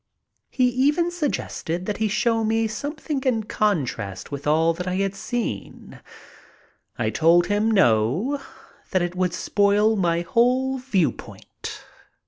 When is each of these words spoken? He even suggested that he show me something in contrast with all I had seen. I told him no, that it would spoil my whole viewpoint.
He 0.49 0.67
even 0.69 1.11
suggested 1.11 1.85
that 1.85 1.97
he 1.97 2.07
show 2.07 2.43
me 2.43 2.65
something 2.65 3.21
in 3.21 3.43
contrast 3.43 4.31
with 4.31 4.47
all 4.47 4.75
I 4.87 4.95
had 4.95 5.13
seen. 5.13 6.01
I 6.97 7.11
told 7.11 7.45
him 7.45 7.69
no, 7.69 8.41
that 8.89 9.03
it 9.03 9.13
would 9.15 9.35
spoil 9.35 9.95
my 9.95 10.21
whole 10.21 10.79
viewpoint. 10.79 11.85